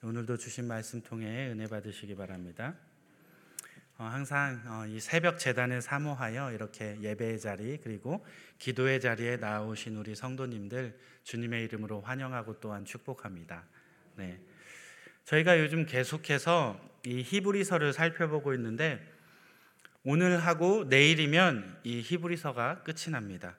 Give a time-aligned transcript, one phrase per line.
[0.00, 2.72] 오늘도 주신 말씀 통해 은혜 받으시기 바랍니다.
[3.96, 8.24] 어, 항상 어, 이 새벽 재단을 사모하여 이렇게 예배의 자리 그리고
[8.60, 13.64] 기도의 자리에 나오신 우리 성도님들 주님의 이름으로 환영하고 또한 축복합니다.
[14.14, 14.40] 네.
[15.24, 19.04] 저희가 요즘 계속해서 이 히브리서를 살펴보고 있는데
[20.04, 23.56] 오늘 하고 내일이면 이 히브리서가 끝이 납니다.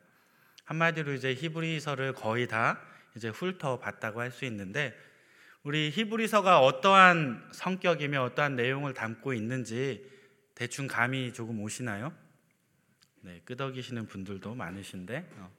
[0.63, 2.79] 한마디로 이제 히브리서를 거의 다
[3.17, 4.95] 이제 훑어봤다고 할 수 있는데
[5.63, 10.09] 우리 히브리서가 어떠한 성격이며 어떠한 내용을 담고 있는지
[10.55, 12.13] 대충 감이 조금 오시나요?
[13.21, 15.51] 네, 끄덕이시는 분들도 많으신데, 어.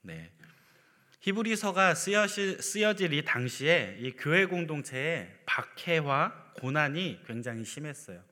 [0.00, 0.32] 네,
[1.20, 8.22] 히브리서가 쓰여질, 쓰여질 이 당시에 이 교회 공동체에 박해와 고난이 굉장히 심했어요.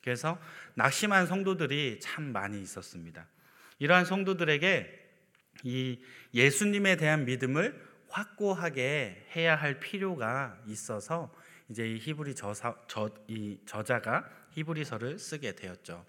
[0.00, 0.40] 그래서
[0.76, 3.26] 낙심한 성도들이 참 많이 있었습니다.
[3.78, 5.02] 이러한 성도들에게
[5.64, 6.00] 이
[6.32, 11.34] 예수님에 대한 믿음을 확고하게 해야 할 필요가 있어서
[11.68, 16.04] 이제 이 히브리 저사, 저, 이 저자가 히브리서를 쓰게 되었죠.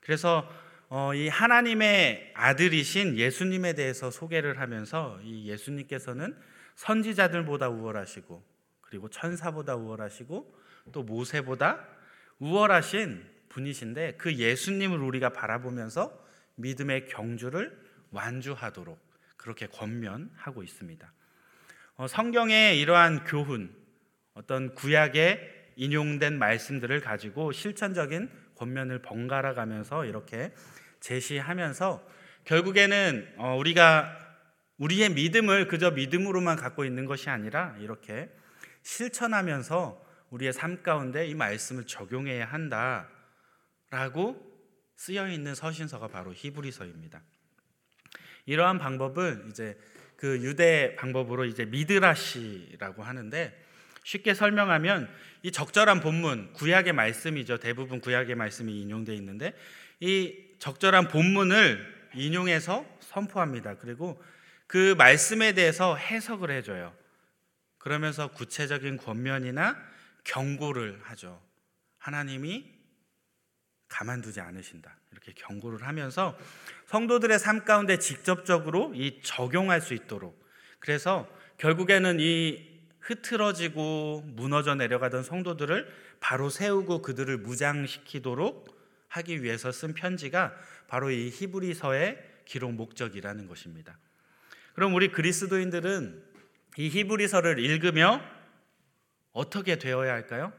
[0.00, 0.48] 그래서
[0.88, 6.36] 어, 이 하나님의 아들이신 예수님에 대해서 소개를 하면서 이 예수님께서는
[6.74, 8.42] 선지자들보다 우월하시고
[8.80, 10.58] 그리고 천사보다 우월하시고
[10.92, 11.86] 또 모세보다
[12.38, 16.26] 우월하신 분이신데 그 예수님을 우리가 바라보면서
[16.56, 17.78] 믿음의 경주를
[18.10, 18.98] 완주하도록
[19.36, 21.12] 그렇게 권면하고 있습니다.
[21.98, 23.74] 어, 성경의 이러한 교훈,
[24.34, 30.54] 어떤 구약에 인용된 말씀들을 가지고 실천적인 권면을 번갈아 가면서 이렇게
[31.00, 32.08] 제시하면서
[32.44, 34.16] 결국에는 어, 우리가
[34.76, 38.30] 우리의 믿음을 그저 믿음으로만 갖고 있는 것이 아니라 이렇게
[38.82, 43.10] 실천하면서 우리의 삶 가운데 이 말씀을 적용해야 한다라고
[44.94, 47.20] 쓰여 있는 서신서가 바로 히브리서입니다.
[48.46, 49.76] 이러한 방법을 이제
[50.18, 53.56] 그 유대 방법으로 이제 미드라시라고 하는데
[54.02, 55.08] 쉽게 설명하면
[55.44, 57.58] 이 적절한 본문 구약의 말씀이죠.
[57.58, 59.54] 대부분 구약의 말씀이 인용되어 있는데
[60.00, 63.76] 이 적절한 본문을 인용해서 선포합니다.
[63.76, 64.20] 그리고
[64.66, 66.92] 그 말씀에 대해서 해석을 해줘요.
[67.78, 69.76] 그러면서 구체적인 권면이나
[70.24, 71.40] 경고를 하죠.
[71.98, 72.74] 하나님이
[73.86, 74.97] 가만두지 않으신다.
[75.12, 76.36] 이렇게 경고를 하면서
[76.86, 80.42] 성도들의 삶 가운데 직접적으로 이 적용할 수 있도록
[80.78, 85.88] 그래서 결국에는 이 흐트러지고 무너져 내려가던 성도들을
[86.20, 88.76] 바로 세우고 그들을 무장시키도록
[89.08, 90.54] 하기 위해서 쓴 편지가
[90.88, 93.98] 바로 이 히브리서의 기록 목적이라는 것입니다.
[94.74, 96.24] 그럼 우리 그리스도인들은
[96.76, 98.22] 이 히브리서를 읽으며
[99.32, 100.52] 어떻게 되어야 할까요?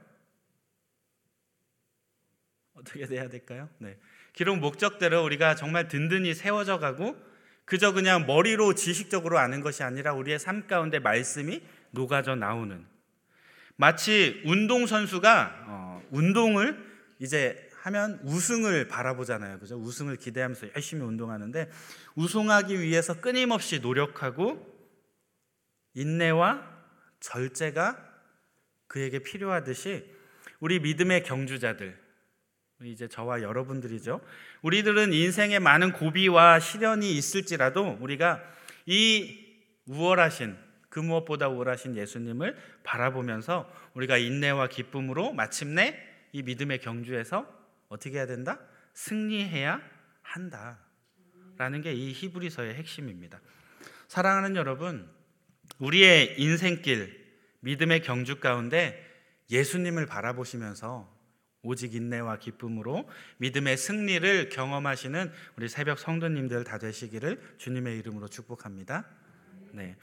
[2.73, 3.69] 어떻게 돼야 될까요?
[3.77, 3.97] 네.
[4.33, 7.15] 기록 목적대로 우리가 정말 든든히 세워져 가고
[7.65, 12.85] 그저 그냥 머리로 지식적으로 아는 것이 아니라 우리의 삶 가운데 말씀이 녹아져 나오는
[13.75, 16.77] 마치 운동 선수가 어, 운동을
[17.19, 19.59] 이제 하면 우승을 바라보잖아요.
[19.59, 19.75] 그죠?
[19.77, 21.69] 우승을 기대하면서 열심히 운동하는데
[22.15, 24.67] 우승하기 위해서 끊임없이 노력하고
[25.93, 26.67] 인내와
[27.19, 28.05] 절제가
[28.87, 30.05] 그에게 필요하듯이
[30.59, 31.97] 우리 믿음의 경주자들
[32.85, 34.21] 이제 저와 여러분들이죠.
[34.61, 38.41] 우리들은 인생에 많은 고비와 시련이 있을지라도 우리가
[38.85, 39.37] 이
[39.85, 40.55] 우월하신
[40.87, 45.95] 그 무엇보다 우월하신 예수님을 바라보면서 우리가 인내와 기쁨으로 마침내
[46.31, 47.45] 이 믿음의 경주에서
[47.89, 48.59] 어떻게 해야 된다?
[48.93, 49.81] 승리해야
[50.21, 50.79] 한다.
[51.57, 53.41] 라는 게 이 히브리서의 핵심입니다.
[54.07, 55.09] 사랑하는 여러분,
[55.79, 57.27] 우리의 인생길,
[57.59, 59.05] 믿음의 경주 가운데
[59.51, 61.18] 예수님을 바라보시면서
[61.61, 69.05] 오직 인내와 기쁨으로 믿음의 승리를 경험하시는 우리 새벽 성도님들 다 되시기를 주님의 이름으로 축복합니다.
[69.73, 69.97] 네.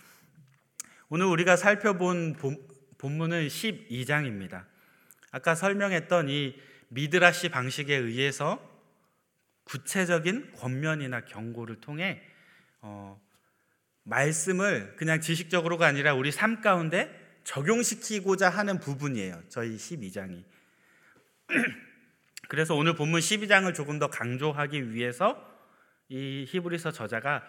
[1.08, 2.36] 오늘 우리가 살펴본
[2.98, 4.66] 본문은 12장입니다.
[5.30, 6.56] 아까 설명했던 이
[6.88, 8.60] 미드라시 방식에 의해서
[9.64, 12.22] 구체적인 권면이나 경고를 통해
[12.80, 13.20] 어,
[14.04, 17.10] 말씀을 그냥 지식적으로가 아니라 우리 삶 가운데
[17.44, 19.42] 적용시키고자 하는 부분이에요.
[19.48, 20.44] 저희 12장이.
[22.48, 25.52] 그래서 오늘 본문 12장을 조금 더 강조하기 위해서
[26.08, 27.42] 이 히브리서 저자가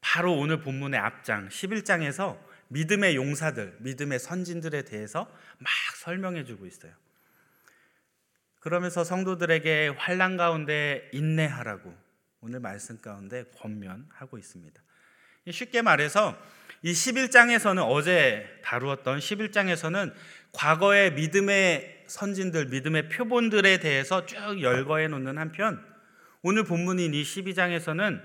[0.00, 2.38] 바로 오늘 본문의 앞장 11장에서
[2.68, 6.92] 믿음의 용사들, 믿음의 선진들에 대해서 막 설명해 주고 있어요.
[8.60, 11.94] 그러면서 성도들에게 환란 가운데 인내하라고
[12.40, 14.82] 오늘 말씀 가운데 권면하고 있습니다.
[15.50, 16.38] 쉽게 말해서
[16.82, 20.14] 이 11장에서는 어제 다루었던 11장에서는
[20.52, 25.84] 과거의 믿음의 선진들, 믿음의 표본들에 대해서 쭉 열거해 놓는 한편
[26.42, 28.20] 오늘 본문인 이 12장에서는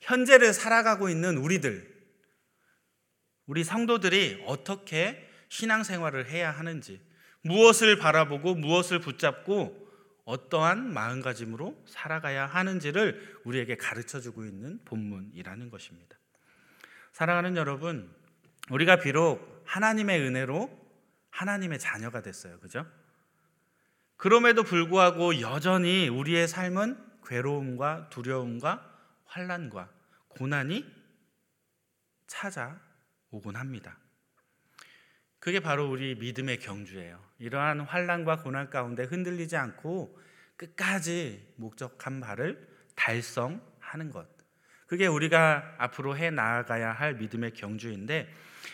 [0.00, 1.88] 현재를 살아가고 있는 우리들,
[3.46, 7.00] 우리 성도들이 어떻게 신앙생활을 해야 하는지,
[7.42, 9.88] 무엇을 바라보고 무엇을 붙잡고
[10.24, 16.16] 어떠한 마음가짐으로 살아가야 하는지를 우리에게 가르쳐 주고 있는 본문이라는 것입니다.
[17.12, 18.14] 사랑하는 여러분,
[18.70, 20.78] 우리가 비록 하나님의 은혜로
[21.30, 22.58] 하나님의 자녀가 됐어요.
[22.60, 22.86] 그죠?
[24.20, 28.86] 그럼에도 불구하고 여전히 우리의 삶은 괴로움과 두려움과
[29.24, 29.88] 환란과
[30.28, 30.84] 고난이
[32.26, 33.96] 찾아오곤 합니다.
[35.38, 37.18] 그게 바로 우리 믿음의 경주예요.
[37.38, 40.20] 이러한 환란과 고난 가운데 흔들리지 않고
[40.58, 44.28] 끝까지 목적한 바를 달성하는 것.
[44.86, 48.30] 그게 우리가 앞으로 해 나아가야 할 믿음의 경주인데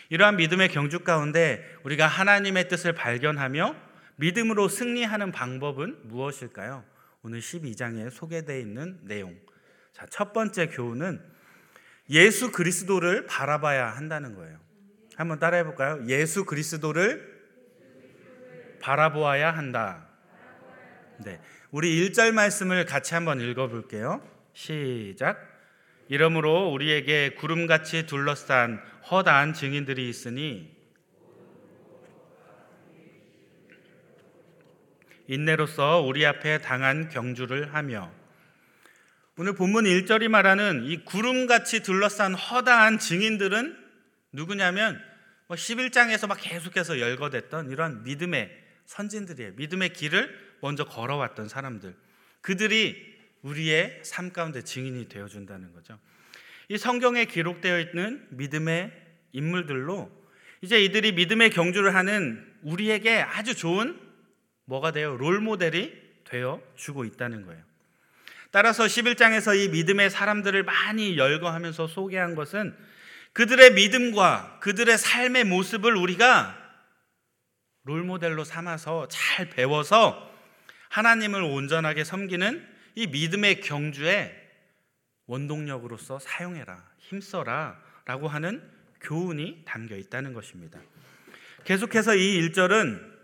[0.09, 3.86] 이러한 믿음의 경주 가운데 우리가 하나님의 뜻을 발견하며
[4.17, 6.83] 믿음으로 승리하는 방법은 무엇일까요?
[7.23, 9.35] 오늘 12장에 소개되어 있는 내용.
[9.93, 11.21] 자, 첫 번째 교훈은
[12.09, 14.59] 예수 그리스도를 바라봐야 한다는 거예요.
[15.15, 16.03] 한번 따라해 볼까요?
[16.07, 17.37] 예수 그리스도를
[18.81, 20.07] 바라보아야 한다.
[21.25, 21.41] 네.
[21.71, 24.21] 우리 1절 말씀을 같이 한번 읽어 볼게요.
[24.53, 25.37] 시작.
[26.07, 30.76] 이러므로 우리에게 구름같이 둘러싼 허다한 증인들이 있으니
[35.27, 38.11] 인내로서 우리 앞에 당한 경주를 하며
[39.37, 43.77] 오늘 본문 1절이 말하는 이 구름같이 둘러싼 허다한 증인들은
[44.31, 44.99] 누구냐면
[45.49, 48.51] 11장에서 뭐막 계속해서 열거됐던 이러한 믿음의
[48.85, 49.53] 선진들이에요.
[49.55, 51.95] 믿음의 길을 먼저 걸어왔던 사람들.
[52.41, 55.99] 그들이 우리의 삶 가운데 증인이 되어 준다는 거죠.
[56.69, 58.91] 이 성경에 기록되어 있는 믿음의
[59.33, 60.11] 인물들로
[60.61, 64.06] 이제 이들이 믿음의 경주를 하는 우리에게 아주 좋은
[64.67, 65.93] 뭐가 되어 롤 모델이
[66.25, 67.63] 되어 주고 있다는 거예요.
[68.51, 72.75] 따라서 11장에서 이 믿음의 사람들을 많이 열거하면서 소개한 것은
[73.33, 76.57] 그들의 믿음과 그들의 삶의 모습을 우리가
[77.83, 80.29] 롤 모델로 삼아서 잘 배워서
[80.89, 84.35] 하나님을 온전하게 섬기는 이 믿음의 경주에
[85.27, 88.61] 원동력으로서 사용해라, 힘써라 라고 하는
[89.01, 90.79] 교훈이 담겨 있다는 것입니다.
[91.63, 93.16] 계속해서 이 1절은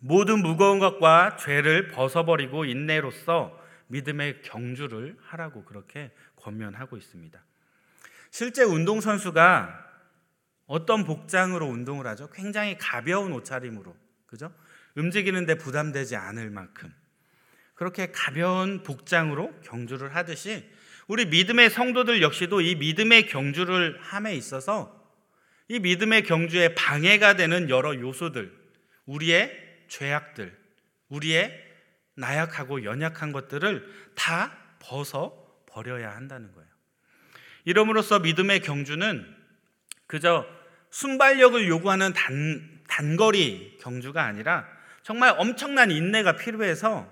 [0.00, 3.58] 모든 무거운 것과 죄를 벗어버리고 인내로서
[3.88, 7.38] 믿음의 경주를 하라고 그렇게 권면하고 있습니다.
[8.30, 9.88] 실제 운동선수가
[10.66, 12.30] 어떤 복장으로 운동을 하죠?
[12.30, 13.94] 굉장히 가벼운 옷차림으로,
[14.26, 14.52] 그죠?
[14.96, 16.92] 움직이는데 부담되지 않을 만큼.
[17.74, 20.64] 그렇게 가벼운 복장으로 경주를 하듯이
[21.08, 24.96] 우리 믿음의 성도들 역시도 이 믿음의 경주를 함에 있어서
[25.68, 28.56] 이 믿음의 경주에 방해가 되는 여러 요소들,
[29.06, 30.56] 우리의 죄악들,
[31.08, 31.52] 우리의
[32.14, 36.70] 나약하고 연약한 것들을 다 벗어 버려야 한다는 거예요.
[37.64, 39.36] 이름으로써 믿음의 경주는
[40.06, 40.46] 그저
[40.90, 44.66] 순발력을 요구하는 단, 단거리 경주가 아니라
[45.02, 47.08] 정말 엄청난 인내가 필요해서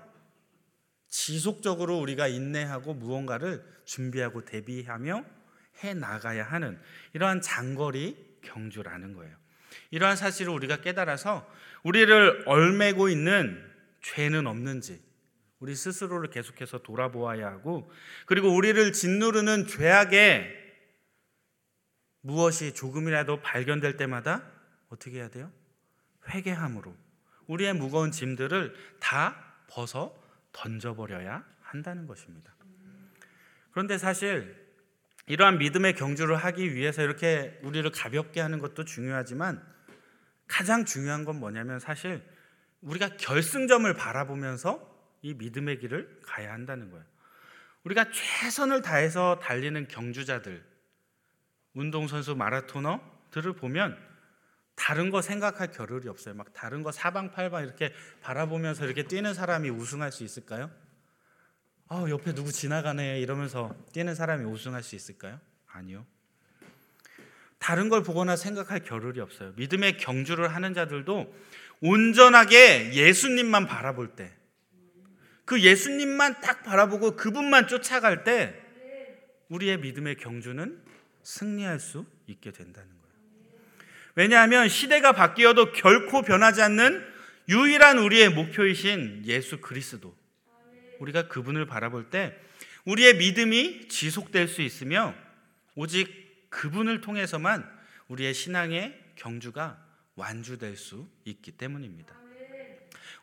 [1.08, 5.25] 지속적으로 우리가 인내하고 무언가를 준비하고 대비하며
[5.82, 6.80] 해 나가야 하는
[7.12, 9.36] 이러한 장거리 경주라는 거예요.
[9.90, 11.48] 이러한 사실을 우리가 깨달아서
[11.82, 13.64] 우리를 얼매고 있는
[14.02, 15.02] 죄는 없는지
[15.60, 17.90] 우리 스스로를 계속해서 돌아보아야 하고
[18.26, 20.54] 그리고 우리를 짓누르는 죄악에
[22.20, 24.44] 무엇이 조금이라도 발견될 때마다
[24.88, 25.50] 어떻게 해야 돼요?
[26.28, 26.94] 회개함으로
[27.46, 30.14] 우리의 무거운 짐들을 다 벗어
[30.52, 32.54] 던져버려야 한다는 것입니다.
[33.70, 34.67] 그런데 사실
[35.28, 39.62] 이러한 믿음의 경주를 하기 위해서 이렇게 우리를 가볍게 하는 것도 중요하지만
[40.47, 42.23] 가장 중요한 건 뭐냐면 사실
[42.80, 44.88] 우리가 결승점을 바라보면서
[45.20, 47.04] 이 믿음의 길을 가야 한다는 거예요.
[47.85, 50.64] 우리가 최선을 다해서 달리는 경주자들,
[51.75, 53.99] 운동선수 마라토너들을 보면
[54.75, 56.35] 다른 거 생각할 겨를이 없어요.
[56.35, 57.92] 막 다른 거 사방팔방 이렇게
[58.23, 60.70] 바라보면서 이렇게 뛰는 사람이 우승할 수 있을까요?
[61.90, 65.40] 아, 옆에 누구 지나가네 이러면서 뛰는 사람이 우승할 수 있을까요?
[65.66, 66.04] 아니요.
[67.59, 69.52] 다른 걸 보거나 생각할 겨를이 없어요.
[69.57, 71.35] 믿음의 경주를 하는 자들도
[71.80, 74.33] 온전하게 예수님만 바라볼 때,
[75.45, 78.54] 그 예수님만 딱 바라보고 그분만 쫓아갈 때,
[79.49, 80.83] 우리의 믿음의 경주는
[81.23, 83.14] 승리할 수 있게 된다는 거예요.
[84.14, 87.02] 왜냐하면 시대가 바뀌어도 결코 변하지 않는
[87.49, 90.17] 유일한 우리의 목표이신 예수 그리스도.
[91.00, 92.37] 우리가 그분을 바라볼 때
[92.85, 95.14] 우리의 믿음이 지속될 수 있으며
[95.75, 97.69] 오직 그분을 통해서만
[98.09, 99.78] 우리의 신앙의 경주가
[100.17, 102.14] 완주될 수 있기 때문입니다.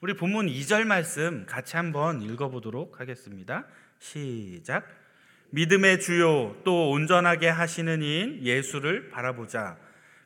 [0.01, 3.65] 우리 본문 2절 말씀 같이 한번 읽어보도록 하겠습니다.
[3.99, 4.85] 시작.
[5.49, 9.77] 믿음의 주요 또 온전하게 하시는 이인 예수를 바라보자.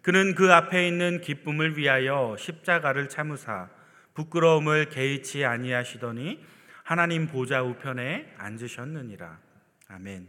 [0.01, 3.69] 그는 그 앞에 있는 기쁨을 위하여 십자가를 참으사
[4.15, 6.43] 부끄러움을 개의치 아니하시더니
[6.89, 9.39] 하나님 보좌 우편에 앉으셨느니라.
[9.89, 10.27] 아멘.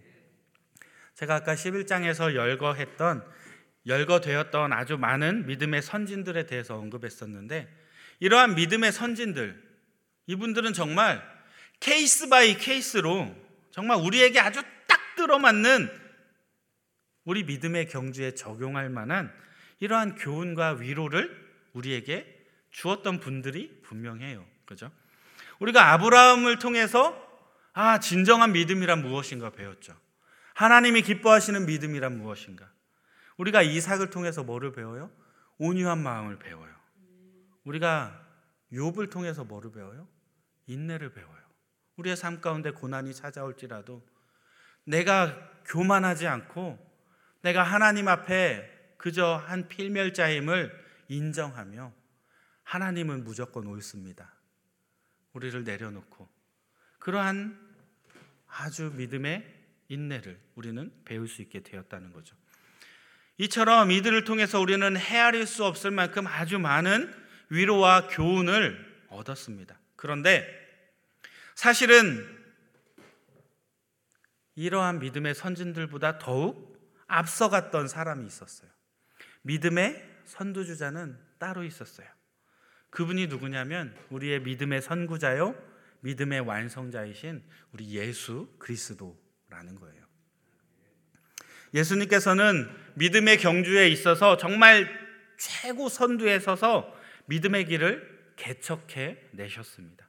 [1.14, 3.24] 제가 아까 11장에서 열거했던
[3.86, 7.66] 열거되었던 아주 많은 믿음의 선진들에 대해서 언급했었는데
[8.18, 9.58] 이러한 믿음의 선진들
[10.26, 11.22] 이분들은 정말
[11.80, 13.34] case by case로
[13.70, 15.88] 정말 우리에게 아주 딱 들어맞는
[17.24, 19.32] 우리 믿음의 경주에 적용할 만한
[19.78, 21.34] 이러한 교훈과 위로를
[21.72, 22.38] 우리에게
[22.70, 24.44] 주었던 분들이 분명해요.
[24.66, 24.92] 그죠?
[25.60, 27.16] 우리가 아브라함을 통해서
[27.72, 29.96] 아, 진정한 믿음이란 무엇인가 배웠죠.
[30.54, 32.68] 하나님이 기뻐하시는 믿음이란 무엇인가?
[33.36, 35.10] 우리가 이삭을 통해서 뭐를 배워요?
[35.58, 36.70] 온유한 마음을 배워요.
[37.64, 38.20] 우리가
[38.72, 40.08] 욥을 통해서 뭐를 배워요?
[40.66, 41.40] 인내를 배워요.
[41.96, 44.02] 우리의 삶 가운데 고난이 찾아올지라도
[44.84, 45.36] 내가
[45.66, 46.78] 교만하지 않고
[47.42, 50.72] 내가 하나님 앞에 그저 한 필멸자임을
[51.08, 51.92] 인정하며
[52.64, 54.39] 하나님은 무조건 옳습니다.
[55.32, 56.28] 우리를 내려놓고
[56.98, 57.58] 그러한
[58.46, 62.36] 아주 믿음의 인내를 우리는 배울 수 있게 되었다는 거죠.
[63.38, 67.12] 이처럼 이들을 통해서 우리는 헤아릴 수 없을 만큼 아주 많은
[67.48, 69.78] 위로와 교훈을 얻었습니다.
[69.96, 70.46] 그런데
[71.54, 72.38] 사실은
[74.54, 78.70] 이러한 믿음의 선진들보다 더욱 앞서갔던 사람이 있었어요.
[79.42, 82.06] 믿음의 선두주자는 따로 있었어요.
[82.90, 85.54] 그분이 누구냐면 우리의 믿음의 선구자요,
[86.00, 87.42] 믿음의 완성자이신
[87.72, 90.00] 우리 예수 그리스도라는 거예요.
[91.72, 94.88] 예수님께서는 믿음의 경주에 있어서 정말
[95.38, 96.92] 최고 선두에 서서
[97.26, 100.08] 믿음의 길을 개척해 내셨습니다.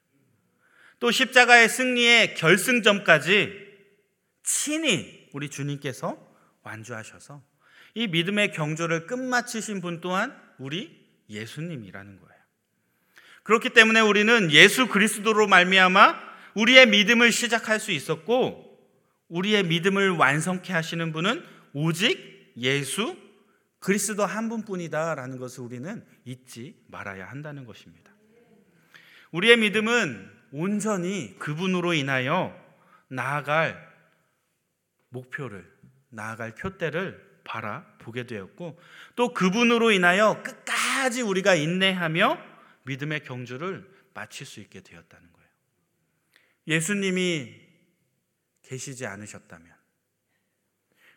[0.99, 3.71] 또 십자가의 승리의 결승점까지
[4.43, 6.17] 친히 우리 주님께서
[6.63, 7.43] 완주하셔서
[7.93, 12.30] 이 믿음의 경주를 끝마치신 분 또한 우리 예수님이라는 거예요.
[13.43, 18.71] 그렇기 때문에 우리는 예수 그리스도로 말미암아 우리의 믿음을 시작할 수 있었고
[19.29, 21.43] 우리의 믿음을 완성케 하시는 분은
[21.73, 23.17] 오직 예수
[23.79, 28.11] 그리스도 한 분뿐이다라는 것을 우리는 잊지 말아야 한다는 것입니다.
[29.31, 32.55] 우리의 믿음은 온전히 그분으로 인하여
[33.07, 33.89] 나아갈
[35.09, 35.69] 목표를
[36.09, 38.79] 나아갈 표대를 바라보게 되었고
[39.15, 42.50] 또 그분으로 인하여 끝까지 우리가 인내하며
[42.91, 45.49] 믿음의 경주를 마칠 수 있게 되었다는 거예요.
[46.67, 47.55] 예수님이
[48.63, 49.73] 계시지 않으셨다면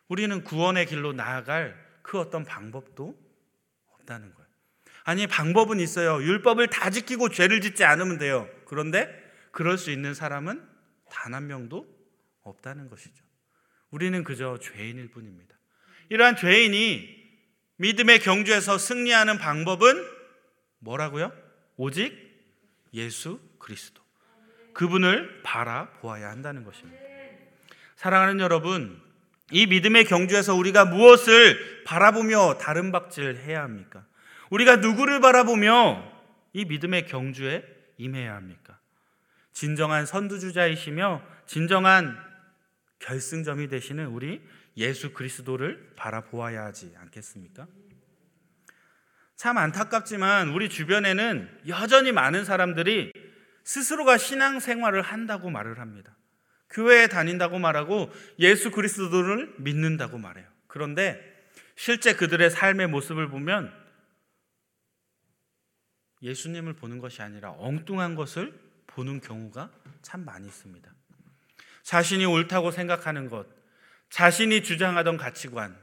[0.07, 3.19] 우리는 구원의 길로 나아갈 그 어떤 방법도
[3.89, 4.49] 없다는 거예요.
[5.03, 6.23] 아니, 방법은 있어요.
[6.23, 8.49] 율법을 다 지키고 죄를 짓지 않으면 돼요.
[8.67, 9.09] 그런데
[9.51, 10.67] 그럴 수 있는 사람은
[11.11, 11.87] 단 한 명도
[12.43, 13.25] 없다는 것이죠.
[13.91, 15.57] 우리는 그저 죄인일 뿐입니다.
[16.09, 17.25] 이러한 죄인이
[17.77, 20.07] 믿음의 경주에서 승리하는 방법은
[20.79, 21.44] 뭐라고요?
[21.77, 22.13] 오직
[22.93, 24.03] 예수 그리스도.
[24.73, 27.01] 그분을 바라보아야 한다는 것입니다.
[27.97, 29.01] 사랑하는 여러분,
[29.51, 34.05] 이 믿음의 경주에서 우리가 무엇을 바라보며 다른 박질 해야 합니까?
[34.51, 36.13] 우리가 누구를 바라보며
[36.53, 37.65] 이 믿음의 경주에
[37.99, 38.79] 임해야 합니까?
[39.53, 42.19] 진정한 선두주자이시며 진정한
[42.99, 44.43] 결승점이 되시는 우리
[44.77, 47.67] 예수 그리스도를 바라보아야 하지 않겠습니까?
[49.37, 53.13] 참 안타깝지만 우리 주변에는 여전히 많은 사람들이
[53.65, 56.17] 스스로가 신앙 생활을 한다고 말을 합니다.
[56.71, 60.47] 교회에 다닌다고 말하고 예수 그리스도를 믿는다고 말해요.
[60.67, 61.21] 그런데
[61.77, 63.73] 실제 그들의 삶의 모습을 보면
[66.23, 69.71] 예수님을 보는 것이 아니라 엉뚱한 것을 보는 경우가
[70.03, 70.91] 참 많이 있습니다.
[71.83, 73.47] 자신이 옳다고 생각하는 것,
[74.09, 75.77] 자신이 주장하던 가치관,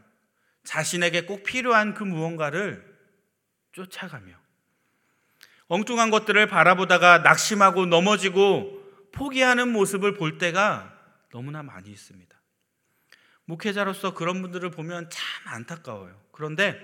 [0.64, 2.91] 자신에게 꼭 필요한 그 무언가를
[3.72, 4.34] 쫓아가며
[5.68, 8.82] 엉뚱한 것들을 바라보다가 낙심하고 넘어지고
[9.14, 10.98] 포기하는 모습을 볼 때가
[11.32, 12.36] 너무나 많이 있습니다.
[13.46, 16.20] 목회자로서 그런 분들을 보면 참 안타까워요.
[16.32, 16.80] 그런데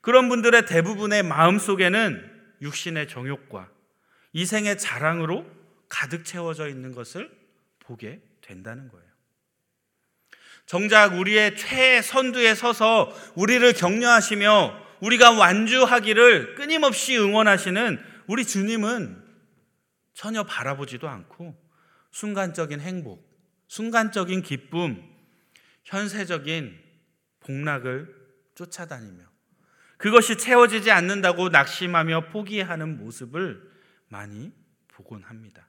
[0.00, 3.68] 그런 분들의 대부분의 마음 속에는 육신의 정욕과
[4.32, 5.46] 이생의 자랑으로
[5.88, 7.30] 가득 채워져 있는 것을
[7.78, 9.06] 보게 된다는 거예요.
[10.64, 19.20] 정작 우리의 최선두에 서서 우리를 격려하시며 우리가 완주하기를 끊임없이 응원하시는 우리 주님은
[20.14, 21.60] 전혀 바라보지도 않고
[22.12, 23.28] 순간적인 행복,
[23.66, 25.02] 순간적인 기쁨,
[25.82, 26.78] 현세적인
[27.40, 28.14] 복락을
[28.54, 29.24] 쫓아다니며
[29.96, 33.60] 그것이 채워지지 않는다고 낙심하며 포기하는 모습을
[34.08, 34.52] 많이
[34.88, 35.66] 보곤 합니다.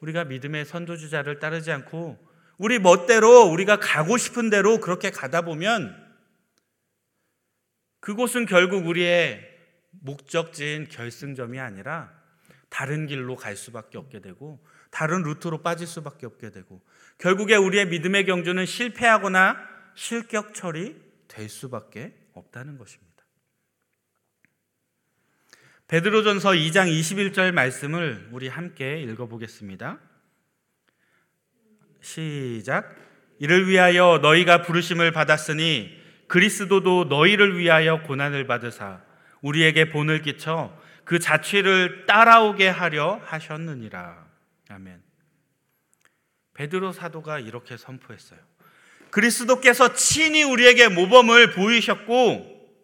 [0.00, 2.18] 우리가 믿음의 선도주자를 따르지 않고
[2.56, 5.99] 우리 멋대로 우리가 가고 싶은 대로 그렇게 가다 보면
[8.10, 9.40] 그곳은 결국 우리의
[10.00, 12.10] 목적지인 결승점이 아니라
[12.68, 16.82] 다른 길로 갈 수밖에 없게 되고 다른 루트로 빠질 수밖에 없게 되고
[17.18, 19.56] 결국에 우리의 믿음의 경주는 실패하거나
[19.94, 23.10] 실격 처리될 수밖에 없다는 것입니다.
[25.86, 30.00] 베드로전서 2장 21절 말씀을 우리 함께 읽어 보겠습니다.
[32.00, 32.92] 시작.
[33.38, 35.99] 이를 위하여 너희가 부르심을 받았으니
[36.30, 39.00] 그리스도도 너희를 위하여 고난을 받으사
[39.40, 40.72] 우리에게 본을 끼쳐
[41.04, 44.26] 그 자취를 따라오게 하려 하셨느니라.
[44.68, 45.02] 아멘.
[46.54, 48.38] 베드로 사도가 이렇게 선포했어요.
[49.10, 52.78] 그리스도께서 친히 우리에게 모범을 보이셨고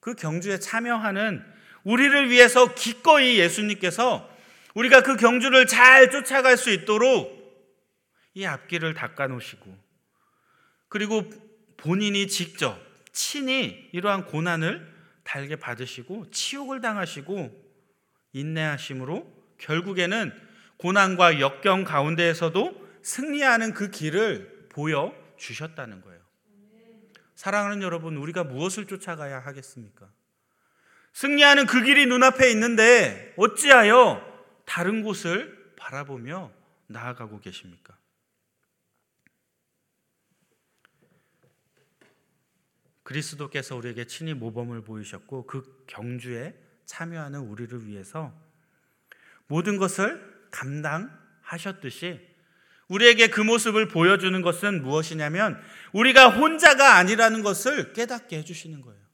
[0.00, 1.42] 그 경주에 참여하는
[1.84, 4.28] 우리를 위해서 기꺼이 예수님께서
[4.74, 7.32] 우리가 그 경주를 잘 쫓아갈 수 있도록
[8.34, 9.74] 이 앞길을 닦아 놓으시고
[10.90, 11.30] 그리고
[11.76, 12.80] 본인이 직접
[13.12, 17.64] 친히 이러한 고난을 달게 받으시고 치욕을 당하시고
[18.32, 20.32] 인내하심으로 결국에는
[20.76, 26.20] 고난과 역경 가운데에서도 승리하는 그 길을 보여 주셨다는 거예요.
[27.34, 30.10] 사랑하는 여러분, 우리가 무엇을 쫓아가야 하겠습니까?
[31.12, 34.22] 승리하는 그 길이 눈앞에 있는데 어찌하여
[34.64, 36.50] 다른 곳을 바라보며
[36.86, 37.96] 나아가고 계십니까?
[43.04, 46.54] 그리스도께서 우리에게 친히 모범을 보이셨고 그 경주에
[46.86, 48.34] 참여하는 우리를 위해서
[49.46, 52.20] 모든 것을 감당하셨듯이
[52.88, 55.60] 우리에게 그 모습을 보여주는 것은 무엇이냐면
[55.92, 59.04] 우리가 혼자가 아니라는 것을 깨닫게 해주시는 거예요.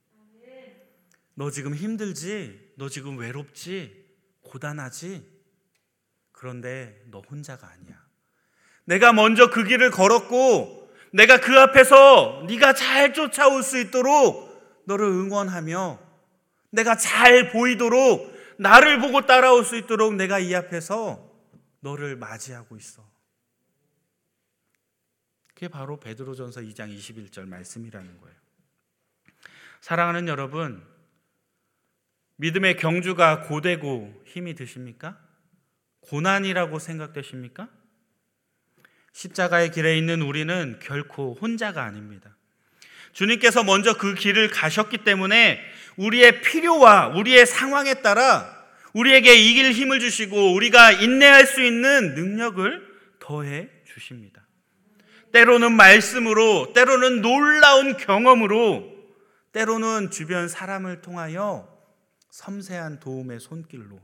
[1.35, 2.73] 너 지금 힘들지?
[2.77, 4.05] 너 지금 외롭지?
[4.43, 5.27] 고단하지?
[6.33, 8.01] 그런데 너 혼자가 아니야.
[8.85, 10.80] 내가 먼저 그 길을 걸었고
[11.13, 15.99] 내가 그 앞에서 네가 잘 쫓아올 수 있도록 너를 응원하며
[16.71, 21.29] 내가 잘 보이도록 나를 보고 따라올 수 있도록 내가 이 앞에서
[21.81, 23.09] 너를 맞이하고 있어.
[25.55, 28.37] 그게 바로 베드로전서 2장 21절 말씀이라는 거예요.
[29.81, 30.87] 사랑하는 여러분,
[32.37, 35.19] 믿음의 경주가 고되고 힘이 드십니까?
[36.01, 37.69] 고난이라고 생각되십니까?
[39.13, 42.37] 십자가의 길에 있는 우리는 결코 혼자가 아닙니다.
[43.13, 45.61] 주님께서 먼저 그 길을 가셨기 때문에
[45.97, 48.61] 우리의 필요와 우리의 상황에 따라
[48.93, 52.89] 우리에게 이길 힘을 주시고 우리가 인내할 수 있는 능력을
[53.21, 54.43] 더해 주십니다.
[55.33, 58.91] 때로는 말씀으로, 때로는 놀라운 경험으로,
[59.53, 61.69] 때로는 주변 사람을 통하여
[62.31, 64.01] 섬세한 도움의 손길로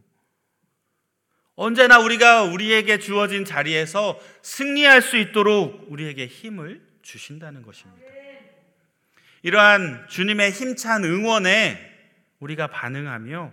[1.57, 8.07] 언제나 우리가 우리에게 주어진 자리에서 승리할 수 있도록 우리에게 힘을 주신다는 것입니다.
[9.43, 11.79] 이러한 주님의 힘찬 응원에
[12.41, 13.53] 우리가 반응하며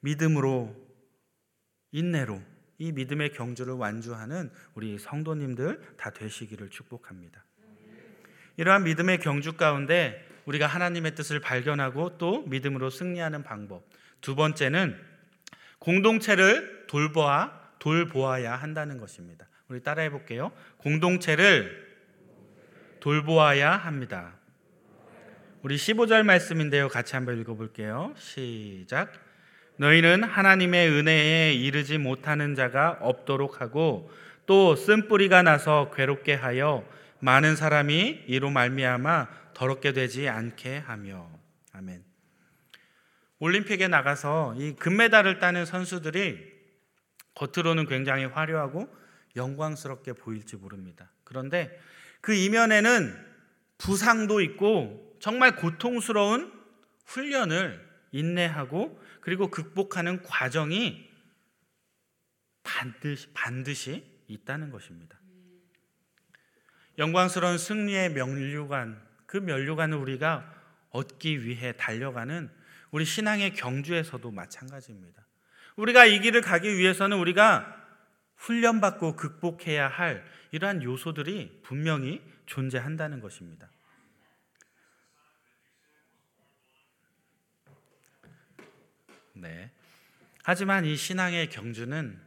[0.00, 0.74] 믿음으로
[1.92, 2.42] 인내로
[2.78, 7.44] 이 믿음의 경주를 완주하는 우리 성도님들 다 되시기를 축복합니다.
[8.56, 13.84] 이러한 믿음의 경주 가운데 우리가 하나님의 뜻을 발견하고 또 믿음으로 승리하는 방법.
[14.20, 14.98] 두 번째는
[15.78, 19.46] 공동체를 돌보아 돌보아야 한다는 것입니다.
[19.68, 20.52] 우리 따라해 볼게요.
[20.78, 21.86] 공동체를
[23.00, 24.34] 돌보아야 합니다.
[25.62, 26.88] 우리 15절 말씀인데요.
[26.88, 28.14] 같이 한번 읽어 볼게요.
[28.16, 29.12] 시작.
[29.78, 34.10] 너희는 하나님의 은혜에 이르지 못하는 자가 없도록 하고
[34.46, 36.84] 또 쓴뿌리가 나서 괴롭게 하여
[37.18, 41.28] 많은 사람이 이로 말미암아 더럽게 되지 않게 하며
[41.72, 42.04] 아멘.
[43.38, 46.55] 올림픽에 나가서 이 금메달을 따는 선수들이
[47.36, 48.92] 겉으로는 굉장히 화려하고
[49.36, 51.10] 영광스럽게 보일지 모릅니다.
[51.22, 51.78] 그런데
[52.20, 53.14] 그 이면에는
[53.78, 56.52] 부상도 있고 정말 고통스러운
[57.04, 61.08] 훈련을 인내하고 그리고 극복하는 과정이
[62.62, 65.20] 반드시, 반드시 있다는 것입니다.
[66.98, 70.54] 영광스러운 승리의 면류관, 그 면류관을 우리가
[70.90, 72.50] 얻기 위해 달려가는
[72.90, 75.25] 우리 신앙의 경주에서도 마찬가지입니다.
[75.76, 77.74] 우리가 이 길을 가기 위해서는 우리가
[78.36, 83.68] 훈련받고 극복해야 할 이러한 요소들이 분명히 존재한다는 것입니다.
[89.34, 89.70] 네.
[90.42, 92.18] 하지만 이 신앙의 경주는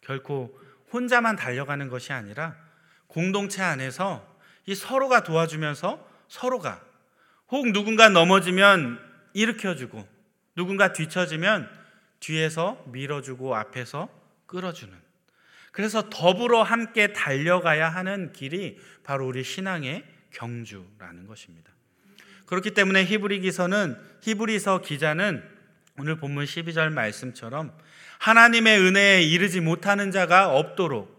[0.00, 0.58] 결코
[0.92, 2.56] 혼자만 달려가는 것이 아니라
[3.06, 6.82] 공동체 안에서 이 서로가 도와주면서 서로가
[7.48, 8.98] 혹 누군가 넘어지면
[9.34, 10.08] 일으켜주고
[10.56, 11.85] 누군가 뒤처지면
[12.20, 14.08] 뒤에서 밀어주고 앞에서
[14.46, 14.94] 끌어주는
[15.72, 21.70] 그래서 더불어 함께 달려가야 하는 길이 바로 우리 신앙의 경주라는 것입니다.
[22.46, 25.42] 그렇기 때문에 히브리 기서는 히브리서 기자는
[25.98, 27.76] 오늘 본문 12절 말씀처럼
[28.18, 31.14] 하나님의 은혜에 이르지 못하는 자가 없도록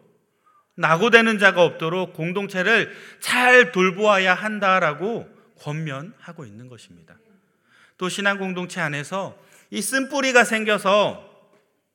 [0.75, 5.27] 낙오되는 자가 없도록 공동체를 잘 돌보아야 한다라고
[5.59, 7.15] 권면하고 있는 것입니다.
[7.97, 9.37] 또 신앙 공동체 안에서
[9.69, 11.23] 이 쓴뿌리가 생겨서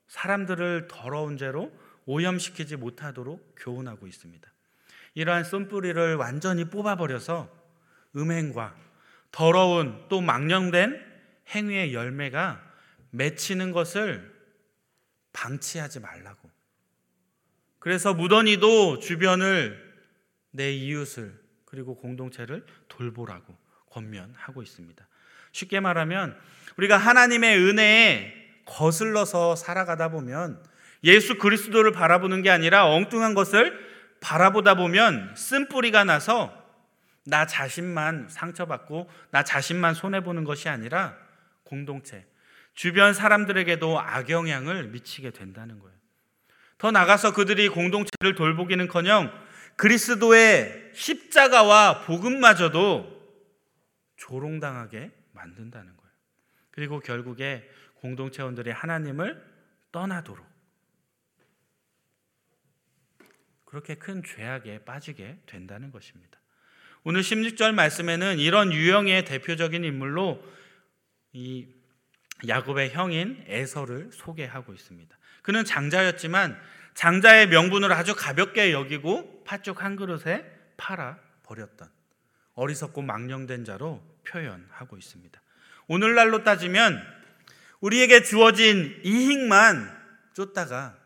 [0.08, 1.72] 사람들을 더러운 죄로
[2.04, 4.50] 오염시키지 못하도록 교훈하고 있습니다.
[5.14, 7.50] 이러한 쓴뿌리를 완전히 뽑아버려서
[8.16, 8.76] 음행과
[9.30, 11.00] 더러운 또 망령된
[11.48, 12.62] 행위의 열매가
[13.10, 14.32] 맺히는 것을
[15.32, 16.50] 방치하지 말라고.
[17.78, 19.92] 그래서 무던히도 주변을
[20.50, 23.56] 내 이웃을 그리고 공동체를 돌보라고
[23.90, 25.06] 권면하고 있습니다.
[25.52, 26.38] 쉽게 말하면
[26.76, 30.62] 우리가 하나님의 은혜에 거슬러서 살아가다 보면
[31.04, 33.78] 예수 그리스도를 바라보는 게 아니라 엉뚱한 것을
[34.20, 36.56] 바라보다 보면 쓴뿌리가 나서
[37.24, 41.16] 나 자신만 상처받고 나 자신만 손해보는 것이 아니라
[41.64, 42.26] 공동체,
[42.74, 45.96] 주변 사람들에게도 악영향을 미치게 된다는 거예요.
[46.78, 49.32] 더 나가서 그들이 공동체를 돌보기는 커녕
[49.76, 53.22] 그리스도의 십자가와 복음마저도
[54.16, 56.01] 조롱당하게 만든다는 거예요.
[56.72, 59.42] 그리고 결국에 공동체원들이 하나님을
[59.92, 60.44] 떠나도록
[63.64, 66.38] 그렇게 큰 죄악에 빠지게 된다는 것입니다.
[67.04, 70.42] 오늘 16절 말씀에는 이런 유형의 대표적인 인물로
[71.32, 71.68] 이
[72.46, 75.16] 야곱의 형인 에서를 소개하고 있습니다.
[75.42, 76.60] 그는 장자였지만
[76.94, 80.44] 장자의 명분을 아주 가볍게 여기고 팥죽 한 그릇에
[80.76, 81.88] 팔아 버렸던
[82.54, 85.40] 어리석고 망령된 자로 표현하고 있습니다.
[85.88, 87.02] 오늘날로 따지면
[87.80, 90.02] 우리에게 주어진 이익만
[90.34, 90.96] 쫓다가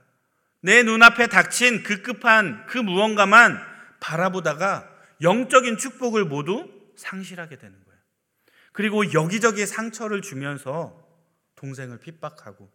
[0.60, 3.58] 내 눈앞에 닥친 그 급한 그 무언가만
[4.00, 4.90] 바라보다가
[5.22, 8.00] 영적인 축복을 모두 상실하게 되는 거예요.
[8.72, 11.06] 그리고 여기저기 상처를 주면서
[11.56, 12.70] 동생을 핍박하고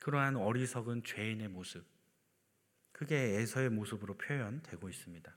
[0.00, 1.86] 그러한 어리석은 죄인의 모습
[2.92, 5.34] 그게 에서의 모습으로 표현되고 있습니다.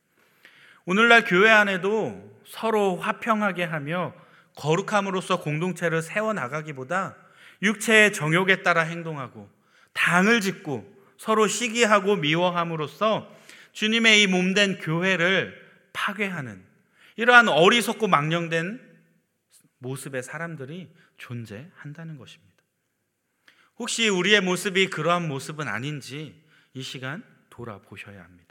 [0.86, 4.14] 오늘날 교회 안에도 서로 화평하게 하며
[4.56, 7.16] 거룩함으로써 공동체를 세워 나가기보다
[7.64, 9.50] 육체의 정욕에 따라 행동하고
[9.94, 13.34] 당을 짓고 서로 시기하고 미워함으로써
[13.72, 15.60] 주님의 이 몸된 교회를
[15.92, 16.64] 파괴하는
[17.16, 18.80] 이러한 어리석고 망령된
[19.80, 22.56] 모습의 사람들이 존재한다는 것입니다.
[23.78, 26.42] 혹시 우리의 모습이 그러한 모습은 아닌지
[26.74, 28.45] 이 시간 돌아보셔야 합니다.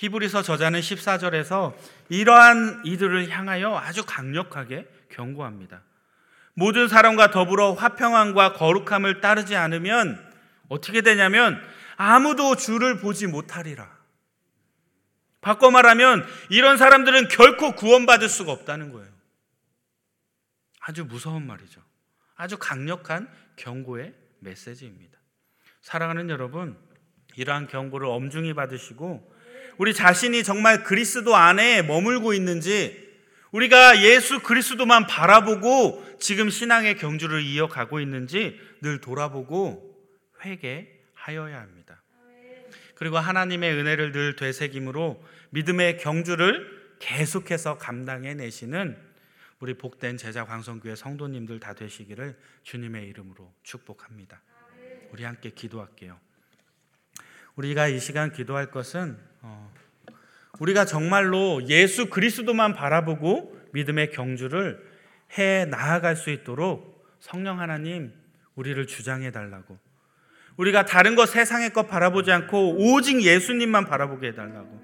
[0.00, 1.76] 히브리서 저자는 14절에서
[2.08, 5.82] 이러한 이들을 향하여 아주 강력하게 경고합니다.
[6.54, 10.18] 모든 사람과 더불어 화평함과 거룩함을 따르지 않으면
[10.68, 11.62] 어떻게 되냐면
[11.96, 13.94] 아무도 주를 보지 못하리라.
[15.42, 19.10] 바꿔 말하면 이런 사람들은 결코 구원받을 수가 없다는 거예요.
[20.80, 21.82] 아주 무서운 말이죠.
[22.36, 25.18] 아주 강력한 경고의 메시지입니다.
[25.82, 26.78] 사랑하는 여러분,
[27.36, 29.29] 이러한 경고를 엄중히 받으시고
[29.80, 33.10] 우리 자신이 정말 그리스도 안에 머물고 있는지
[33.50, 39.98] 우리가 예수 그리스도만 바라보고 지금 신앙의 경주를 이어가고 있는지 늘 돌아보고
[40.44, 42.02] 회개하여야 합니다.
[42.94, 48.98] 그리고 하나님의 은혜를 늘 되새김으로 믿음의 경주를 계속해서 감당해 내시는
[49.60, 54.42] 우리 복된 제자 광성교회 성도님들 다 되시기를 주님의 이름으로 축복합니다.
[55.10, 56.20] 우리 함께 기도할게요.
[57.54, 59.29] 우리가 이 시간 기도할 것은 어,
[60.58, 64.78] 우리가 정말로 예수 그리스도만 바라보고 믿음의 경주를
[65.38, 68.12] 해 나아갈 수 있도록 성령 하나님
[68.54, 69.78] 우리를 주장해 달라고.
[70.56, 74.82] 우리가 다른 것 세상의 것 바라보지 않고 오직 예수님만 바라보게 해 달라고.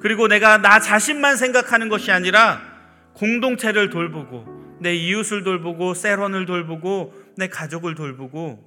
[0.00, 2.62] 그리고 내가 나 자신만 생각하는 것이 아니라
[3.14, 8.64] 공동체를 돌보고 내 이웃을 돌보고 세런을 돌보고 내 가족을 돌보고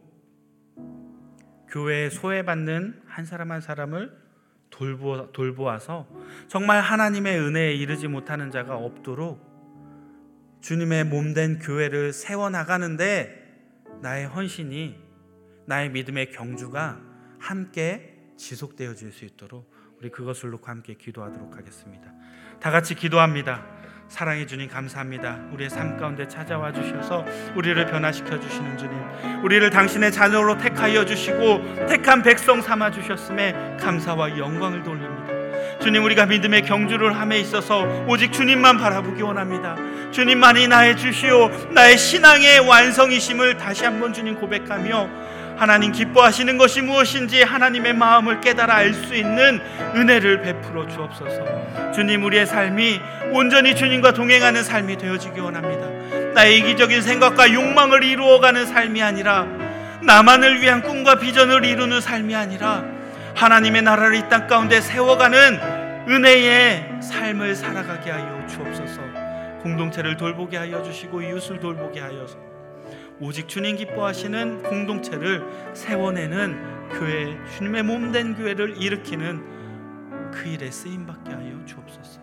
[1.69, 4.20] 교회에 소외받는 한 사람 한 사람을
[4.71, 6.07] 돌보, 돌보아서
[6.47, 9.51] 정말 하나님의 은혜에 이르지 못하는 자가 없도록
[10.61, 13.39] 주님의 몸된 교회를 세워나가는데
[14.01, 14.95] 나의 헌신이
[15.67, 16.99] 나의 믿음의 경주가
[17.39, 22.11] 함께 지속되어 질 수 있도록 우리 그것을 놓고 함께 기도하도록 하겠습니다.
[22.59, 23.80] 다 같이 기도합니다.
[24.11, 25.37] 사랑해 주님 감사합니다.
[25.53, 28.93] 우리의 삶 가운데 찾아와 주셔서 우리를 변화시켜 주시는 주님,
[29.41, 35.79] 우리를 당신의 자녀로 택하여 주시고 택한 백성 삼아 주셨음에 감사와 영광을 돌립니다.
[35.79, 39.77] 주님 우리가 믿음의 경주를 함에 있어서 오직 주님만 바라보기 원합니다.
[40.11, 45.30] 주님만이 나의 주시오 나의 신앙의 완성이심을 다시 한번 주님 고백하며
[45.61, 49.61] 하나님 기뻐하시는 것이 무엇인지 하나님의 마음을 깨달아 알 수 있는
[49.95, 51.91] 은혜를 베풀어 주옵소서.
[51.93, 52.99] 주님 우리의 삶이
[53.31, 56.33] 온전히 주님과 동행하는 삶이 되어지기 원합니다.
[56.33, 59.45] 나의 이기적인 생각과 욕망을 이루어가는 삶이 아니라
[60.01, 62.83] 나만을 위한 꿈과 비전을 이루는 삶이 아니라
[63.35, 68.99] 하나님의 나라를 이 땅 가운데 세워가는 은혜의 삶을 살아가게 하여 주옵소서.
[69.61, 72.50] 공동체를 돌보게 하여 주시고 이웃을 돌보게 하여서
[73.21, 75.43] 오직 주님 기뻐하시는 공동체를
[75.75, 82.19] 세워내는 교회 주님의 몸 된 교회를 일으키는 그 일에 쓰임 받게 하여 주옵소서.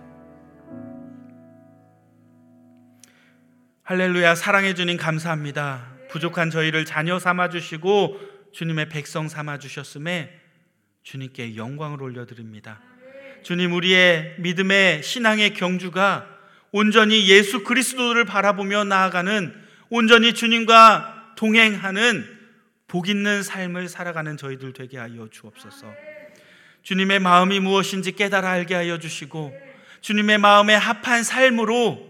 [3.84, 5.86] 할렐루야 사랑해 주님 감사합니다.
[6.10, 8.18] 부족한 저희를 자녀 삼아 주시고
[8.52, 10.32] 주님의 백성 삼아 주셨음에
[11.04, 12.82] 주님께 영광을 올려 드립니다.
[13.44, 16.26] 주님 우리의 믿음의 신앙의 경주가
[16.72, 22.38] 온전히 예수 그리스도를 바라보며 나아가는 온전히 주님과 동행하는
[22.86, 25.92] 복 있는 삶을 살아가는 저희들 되게 하여 주옵소서.
[26.82, 29.54] 주님의 마음이 무엇인지 깨달아 알게 하여 주시고
[30.00, 32.08] 주님의 마음에 합한 삶으로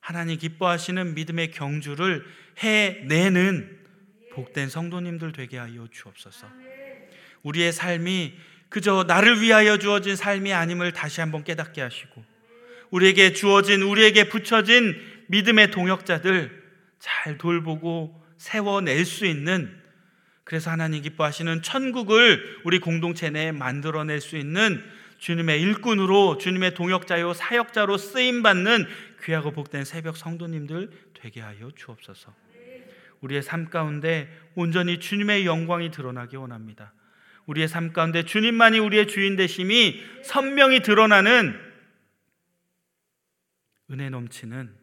[0.00, 2.24] 하나님 기뻐하시는 믿음의 경주를
[2.58, 3.78] 해내는
[4.32, 6.46] 복된 성도님들 되게 하여 주옵소서.
[7.42, 8.34] 우리의 삶이
[8.68, 12.24] 그저 나를 위하여 주어진 삶이 아님을 다시 한번 깨닫게 하시고
[12.90, 14.96] 우리에게 주어진 우리에게 붙여진
[15.28, 16.57] 믿음의 동역자들
[16.98, 19.76] 잘 돌보고 세워낼 수 있는
[20.44, 24.82] 그래서 하나님 기뻐하시는 천국을 우리 공동체 내에 만들어낼 수 있는
[25.18, 28.86] 주님의 일꾼으로 주님의 동역자요 사역자로 쓰임 받는
[29.24, 32.34] 귀하고 복된 새벽 성도님들 되게 하여 주옵소서.
[33.20, 36.94] 우리의 삶 가운데 온전히 주님의 영광이 드러나기 원합니다.
[37.46, 41.58] 우리의 삶 가운데 주님만이 우리의 주인 되심이 선명히 드러나는
[43.90, 44.74] 은혜 넘치는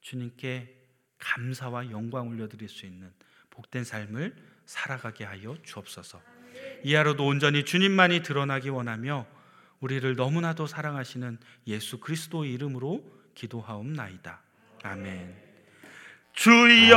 [0.00, 0.77] 주님께
[1.18, 3.10] 감사와 영광 올려드릴 수 있는
[3.50, 4.34] 복된 삶을
[4.66, 6.20] 살아가게 하여 주옵소서.
[6.84, 9.26] 이 하루도 온전히 주님만이 드러나기 원하며
[9.80, 13.04] 우리를 너무나도 사랑하시는 예수 그리스도 이름으로
[13.34, 14.40] 기도하옵나이다.
[14.82, 15.48] 아멘.
[16.32, 16.96] 주여,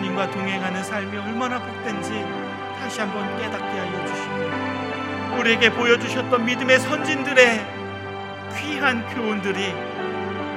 [0.00, 2.24] 주님과 동행하는 삶이 얼마나 복된지
[2.78, 7.66] 다시 한번 깨닫게 하여 주시고 우리에게 보여주셨던 믿음의 선진들의
[8.58, 9.74] 귀한 교훈들이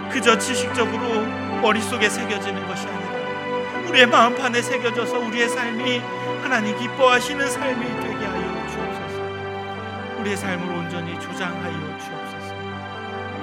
[0.10, 1.26] 그저 지식적으로
[1.62, 6.02] 머릿속에 새겨지는 것이 아니라 우리의 마음판에 새겨져서 우리의 삶이
[6.42, 10.20] 하나님 기뻐하시는 삶이 되게 하여 주옵소서.
[10.20, 11.98] 우리의 삶을 온전히 조장하여